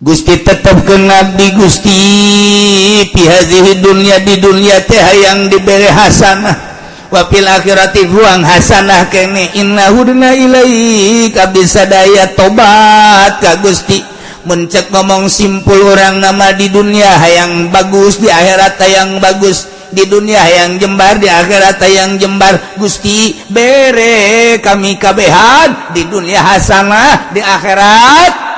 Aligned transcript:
Gusti 0.00 0.32
tetap 0.40 0.80
kengat 0.88 1.36
di 1.36 1.52
Gusti. 1.52 2.00
Pihazihi 3.12 3.84
dunia 3.84 4.16
di 4.24 4.40
dunia 4.40 4.80
teh 4.88 4.96
yang 4.96 5.52
diberi 5.52 5.92
hasanah. 5.92 6.56
Wapil 7.12 7.44
akhirati 7.44 8.08
buang 8.08 8.40
hasanah 8.40 9.12
kene. 9.12 9.52
Inna 9.60 9.92
hudna 9.92 10.32
ilai 10.32 11.28
kabisa 11.36 11.84
daya 11.84 12.32
tobat 12.32 13.44
ka 13.44 13.60
Gusti. 13.60 14.00
Mencek 14.48 14.88
ngomong 14.88 15.28
simpul 15.28 15.92
orang 15.92 16.16
nama 16.16 16.56
di 16.56 16.72
dunia 16.72 17.20
hayang 17.20 17.68
bagus 17.68 18.16
di 18.24 18.32
akhirat 18.32 18.80
yang 18.88 19.20
bagus. 19.20 19.68
Di 19.92 20.08
dunia 20.08 20.40
yang 20.48 20.80
jembar 20.80 21.20
di 21.20 21.28
akhirat 21.28 21.76
yang 21.92 22.16
jembar. 22.16 22.56
Gusti 22.80 23.36
bere 23.52 24.56
kami 24.64 24.96
kabehan. 24.96 25.92
Di 25.92 26.08
dunia 26.08 26.40
hasanah 26.40 27.36
di 27.36 27.44
akhirat 27.44 28.49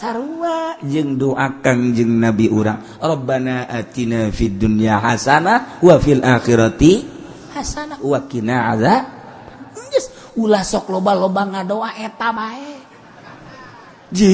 sarua. 0.00 0.80
Jeung 0.80 1.20
doakan 1.20 1.92
jeung 1.92 2.16
nabi 2.16 2.48
urang. 2.48 2.80
Rabbana 2.96 3.68
atina 3.68 4.32
fid 4.32 4.56
dunya 4.56 4.96
hasanah 4.96 5.84
wa 5.84 6.00
fil 6.00 6.24
akhirati 6.24 7.04
hasanah. 7.52 8.00
wa 8.00 8.18
qina 8.24 8.72
azab. 8.72 9.04
Yes. 9.92 10.08
ulah 10.40 10.64
sok 10.64 10.88
loba-loba 10.88 11.44
ngadoa 11.44 12.00
eta 12.00 12.32
bae. 12.32 12.72
Ji 14.16 14.32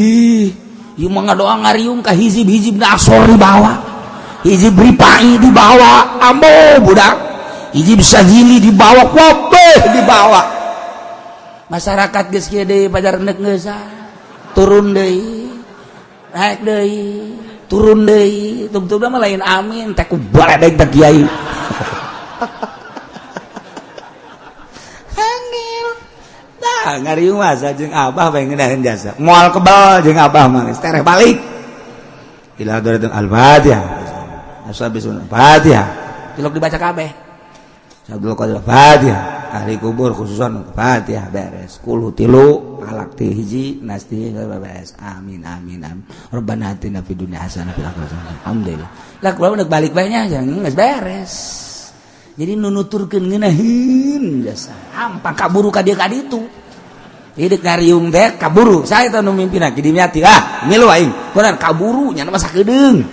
ieu 0.94 1.10
mah 1.10 1.32
ngadoa 1.32 1.66
ngariung 1.66 2.00
ka 2.00 2.14
hizib-hizib 2.14 2.78
asor 2.80 3.28
dibawa 3.28 3.82
hizib 4.46 4.78
ripai 4.78 5.42
dibawa 5.42 6.22
ambo 6.22 6.86
budak. 6.86 7.26
Hizib 7.74 8.00
sahili 8.00 8.62
dibawa 8.62 9.10
kabeh 9.12 9.92
dibawa 9.92 10.56
masyarakat 11.66 12.30
geus 12.30 12.46
kieu 12.46 12.64
deui 12.64 12.86
pajar 12.86 13.18
neuk 13.18 13.36
geus 13.42 13.66
turun 14.54 14.94
deui 14.94 15.45
naik 16.36 16.60
deh 16.68 16.84
turun 17.64 18.04
deh 18.04 18.68
tentu 18.68 19.00
mah 19.00 19.16
lain 19.16 19.40
amin 19.40 19.96
teh 19.96 20.04
ku 20.04 20.20
baledeg 20.20 20.76
teh 20.76 20.88
kiai. 20.92 21.24
Hangil. 25.16 25.88
Nah 26.60 26.94
ngariung 27.00 27.40
masa 27.40 27.72
jeung 27.72 27.96
abah 27.96 28.28
bae 28.28 28.44
ngeunaheun 28.44 28.84
jasa. 28.84 29.16
Moal 29.16 29.48
kebal 29.48 30.04
jeung 30.04 30.20
abah 30.20 30.44
mah 30.44 30.68
geus 30.68 30.80
tereh 30.84 31.00
balik. 31.00 31.40
Ila 32.60 32.80
hadratul 32.80 33.16
al-fatihah. 33.16 33.84
Asal 34.68 34.92
bisul 34.92 35.16
fatihah. 35.24 35.88
Tilok 36.36 36.52
dibaca 36.52 36.76
kabeh. 36.76 37.10
Abdul 38.06 38.38
Qadir 38.38 38.62
Fatihah 38.62 39.35
ahli 39.52 39.78
kubur 39.78 40.10
khususon 40.16 40.74
Fatihah 40.74 41.30
beres. 41.30 41.78
Kulu 41.78 42.10
tilu 42.16 42.80
alak 42.82 43.14
ti 43.14 43.30
hiji 43.30 43.84
nasti 43.84 44.32
beres. 44.34 44.96
Amin 44.98 45.44
amin 45.46 45.82
amin. 45.82 46.04
Rabbana 46.32 46.74
atina 46.74 47.04
fid 47.04 47.20
dunya 47.20 47.42
hasanah 47.42 47.74
fil 47.76 47.86
akhirati 47.86 48.14
hasanah. 48.14 48.34
Alhamdulillah. 48.42 48.90
Lah 49.22 49.32
kalau 49.34 49.54
udah 49.54 49.68
balik 49.68 49.92
banyak 49.92 50.32
jangan 50.32 50.64
geus 50.66 50.76
beres. 50.76 51.32
Jadi 52.36 52.52
nunuturkeun 52.52 53.24
ngeunaheun 53.26 54.44
jasa. 54.44 54.76
Hampang 54.92 55.36
kaburu 55.36 55.72
ka 55.72 55.80
dieu 55.80 55.96
ka 55.96 56.06
ditu. 56.06 56.44
Hideuk 57.36 57.60
ngariung 57.60 58.08
teh 58.08 58.36
kaburu. 58.40 58.84
Saya 58.88 59.12
teh 59.12 59.20
nu 59.20 59.36
mimpinna 59.36 59.72
jadi 59.72 59.92
miati. 59.92 60.20
Ah 60.24 60.64
milu 60.68 60.88
aing. 60.88 61.32
Kuran 61.36 61.56
kaburu 61.60 62.12
nya 62.12 62.28
masa 62.28 62.48
kedeung 62.52 63.04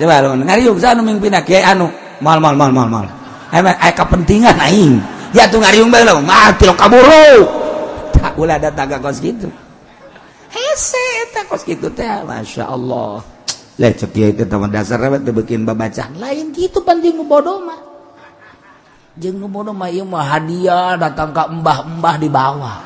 coba 0.00 0.24
lu 0.24 0.40
ngariung. 0.40 0.80
Saya 0.80 0.96
nu 0.96 1.04
mimpinna 1.04 1.44
kiai 1.44 1.60
anu 1.60 1.92
mal 2.24 2.40
mal 2.40 2.56
mal 2.56 2.72
mal 2.72 2.88
mal. 2.88 3.06
Emang 3.52 3.76
aya 3.76 3.92
kepentingan 3.92 4.56
aing. 4.56 5.19
Ya 5.30 5.46
tuh 5.46 5.62
ngariung 5.62 5.90
bae 5.90 6.02
lo 6.06 6.22
mati 6.22 6.66
lo 6.66 6.74
kaburu 6.74 7.46
tak 8.16 8.36
ulah 8.36 8.60
ada 8.60 8.68
tangga 8.74 9.00
kos 9.00 9.18
gitu. 9.24 9.48
Hese 10.50 11.30
eta 11.30 11.46
kos 11.46 11.64
gitu 11.64 11.88
teh. 11.94 12.04
Masya 12.26 12.68
Allah. 12.68 13.22
Lah 13.80 13.90
cek 13.96 14.12
ya 14.12 14.28
itu 14.28 14.44
teman 14.44 14.68
dasar 14.68 15.00
apa 15.00 15.16
tuh 15.22 15.32
bikin 15.32 15.64
babacaan 15.64 16.20
lain 16.20 16.52
gitu 16.52 16.84
penting 16.84 17.16
bodoh 17.24 17.64
mah. 17.64 17.80
Jeung 19.16 19.40
nu 19.40 19.48
bodoh 19.48 19.72
mah 19.72 19.88
ieu 19.88 20.04
mah 20.04 20.36
hadiah 20.36 21.00
datang 21.00 21.32
ke 21.32 21.42
embah-embah 21.48 22.14
di 22.20 22.28
bawah. 22.28 22.76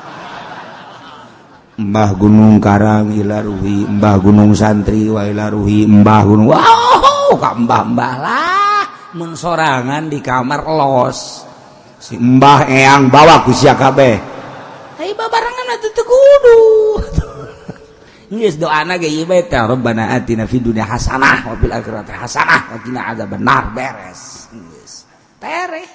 Mbah 1.75 2.09
Gunung 2.15 2.63
Karang 2.63 3.11
ilaruhi 3.11 3.83
Mbah 3.83 4.15
Gunung 4.23 4.55
Santri 4.55 5.11
wa 5.11 5.27
ilaruhi 5.27 5.83
Mbah 5.83 6.21
Gunung 6.23 6.47
wow 6.47 7.35
ka 7.35 7.51
mbah-mbah 7.51 8.13
lah. 8.23 8.83
Mensorangan 9.11 10.07
di 10.07 10.23
kamar 10.23 10.63
los 10.63 11.43
simbah 12.05 12.69
eang 12.69 13.09
bawa 13.09 13.41
kusiakabeh 13.41 14.15
Hasanah 20.81 21.45
wabil 21.45 21.73
akhirat 21.73 22.09
Hasanah 22.09 22.73
wakina 22.73 23.13
ada 23.13 23.29
benar 23.29 23.69
beres 23.69 24.45
tereh. 25.45 25.87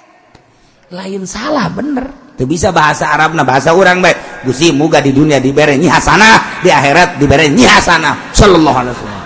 Lain 0.91 1.23
salah 1.23 1.67
bener. 1.71 2.35
Teu 2.35 2.47
bisa 2.47 2.71
bahasa 2.71 3.11
Arab 3.11 3.35
nah 3.35 3.47
bahasa 3.47 3.71
orang 3.71 4.03
baik 4.03 4.43
gusi 4.47 4.71
muga 4.75 4.99
di 5.03 5.15
dunia 5.15 5.37
diberi 5.39 5.77
nyi 5.77 5.87
hasanah 5.87 6.63
di 6.63 6.69
akhirat 6.71 7.19
diberi 7.19 7.47
nyi 7.51 7.67
hasanah. 7.67 8.35
Sallallahu 8.35 8.77
alaihi 8.79 8.95
wasallam. 8.95 9.19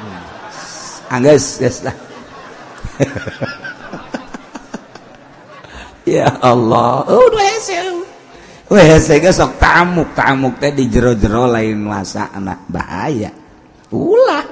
Hmm. 0.00 0.20
Ah, 1.08 1.16
Angges 1.16 1.44
geus 1.60 1.78
lah. 1.84 1.96
ya 6.16 6.28
Allah 6.40 7.04
udah 7.04 7.46
Wah, 8.68 9.00
saya 9.00 9.32
sok 9.32 9.56
tamuk, 9.56 10.12
tamuk 10.12 10.60
teh 10.60 10.68
di 10.76 10.92
jero-jero 10.92 11.48
lain 11.48 11.88
masa 11.88 12.28
anak 12.36 12.68
bahaya. 12.68 13.32
Ulah. 13.88 14.44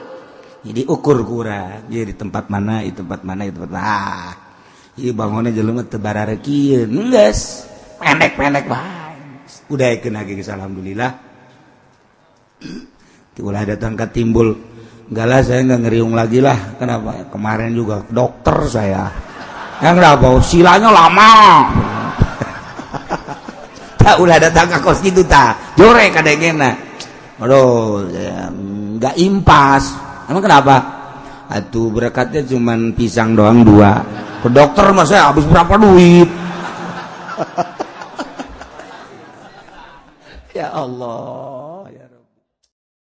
Jadi 0.65 0.89
ukur 0.89 1.21
kurang, 1.21 1.85
jadi 1.93 2.17
tempat 2.17 2.49
mana, 2.49 2.81
di 2.81 2.97
tempat 2.97 3.21
mana, 3.29 3.45
di 3.45 3.53
tempat. 3.53 3.77
Ah, 3.77 4.33
iya 4.97 5.13
bangunnya 5.13 5.53
jelema 5.53 5.85
teu 5.85 6.01
barareukieun, 6.01 7.13
geus. 7.13 7.69
Pendek-pendek 8.01 8.65
bae. 8.65 9.45
Udah 9.69 9.93
kena 10.01 10.25
geus 10.25 10.49
alhamdulillah. 10.49 11.13
Ulah 13.45 13.69
datang 13.69 14.01
ke 14.01 14.09
timbul 14.17 14.57
Enggak 15.07 15.27
lah 15.31 15.41
saya 15.47 15.61
nggak 15.63 15.81
ngeriung 15.87 16.13
lagi 16.19 16.43
lah 16.43 16.59
kenapa 16.83 17.31
kemarin 17.31 17.71
juga 17.71 18.03
dokter 18.11 18.59
saya 18.67 19.07
yang 19.85 19.95
kenapa 19.97 20.29
silanya 20.41 20.91
lama. 20.93 21.33
Tak 24.07 24.23
ulah 24.23 24.39
datang 24.39 24.71
ke 24.71 24.79
kos 24.87 25.03
gitu 25.03 25.27
tak. 25.27 25.75
Jore 25.75 26.15
kadang 26.15 26.63
aduh 27.43 28.07
nggak 29.03 29.19
impas. 29.19 29.99
Emang 30.31 30.47
kenapa? 30.47 30.79
Atuh 31.51 31.91
berkatnya 31.91 32.47
cuman 32.47 32.95
pisang 32.95 33.35
doang 33.35 33.67
dua. 33.67 33.99
Ke 34.43 34.49
dokter 34.51 34.95
mas 34.95 35.11
saya 35.11 35.35
habis 35.35 35.47
berapa 35.51 35.75
duit? 35.75 36.31
Ya 40.57 40.73
Allah 40.73 41.66